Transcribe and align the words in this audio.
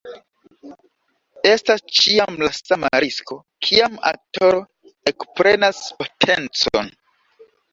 Estas 1.49 1.83
ĉiam 1.97 2.39
la 2.45 2.49
sama 2.61 2.91
risko, 3.05 3.37
kiam 3.67 4.01
aktoro 4.13 4.65
ekprenas 5.13 5.85
potencon. 6.01 6.91